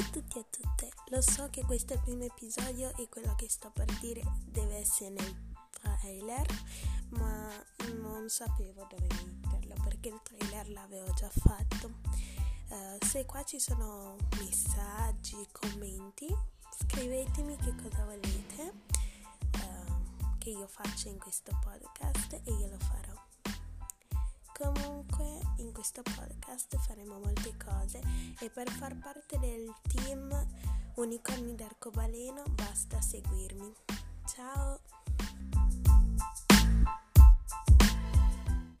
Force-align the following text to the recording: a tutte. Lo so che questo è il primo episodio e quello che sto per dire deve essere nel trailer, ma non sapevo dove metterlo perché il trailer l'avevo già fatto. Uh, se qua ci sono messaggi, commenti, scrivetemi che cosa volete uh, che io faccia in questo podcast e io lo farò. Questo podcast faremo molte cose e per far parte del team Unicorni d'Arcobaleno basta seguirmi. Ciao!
a 0.00 0.44
tutte. 0.48 0.90
Lo 1.08 1.20
so 1.20 1.48
che 1.50 1.62
questo 1.64 1.92
è 1.92 1.96
il 1.96 2.02
primo 2.02 2.24
episodio 2.24 2.96
e 2.96 3.08
quello 3.08 3.34
che 3.34 3.48
sto 3.48 3.70
per 3.70 3.86
dire 3.98 4.22
deve 4.46 4.76
essere 4.76 5.10
nel 5.10 5.36
trailer, 5.70 6.46
ma 7.10 7.48
non 8.00 8.28
sapevo 8.28 8.86
dove 8.88 9.06
metterlo 9.24 9.74
perché 9.82 10.08
il 10.08 10.20
trailer 10.22 10.70
l'avevo 10.70 11.12
già 11.12 11.28
fatto. 11.28 11.92
Uh, 12.68 13.04
se 13.04 13.26
qua 13.26 13.42
ci 13.42 13.58
sono 13.58 14.16
messaggi, 14.38 15.46
commenti, 15.50 16.26
scrivetemi 16.78 17.56
che 17.56 17.74
cosa 17.82 18.04
volete 18.04 18.72
uh, 19.56 20.38
che 20.38 20.50
io 20.50 20.68
faccia 20.68 21.08
in 21.08 21.18
questo 21.18 21.52
podcast 21.62 22.32
e 22.32 22.50
io 22.50 22.68
lo 22.68 22.78
farò. 22.78 23.09
Questo 25.80 26.02
podcast 26.02 26.76
faremo 26.76 27.18
molte 27.20 27.56
cose 27.56 28.02
e 28.38 28.50
per 28.50 28.68
far 28.68 28.98
parte 28.98 29.38
del 29.38 29.72
team 29.88 30.28
Unicorni 30.96 31.54
d'Arcobaleno 31.54 32.42
basta 32.54 33.00
seguirmi. 33.00 33.72
Ciao! 34.26 34.79